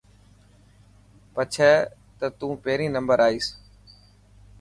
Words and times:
پڇي 1.33 1.71
ته 2.17 2.25
تون 2.37 2.51
پهريون 2.63 2.93
نمبر 2.97 3.17
آئين. 3.27 3.45